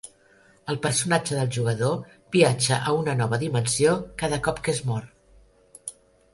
[0.73, 1.93] El personatge del jugador
[2.37, 5.09] viatja a una nova dimensió cada cop que es mor.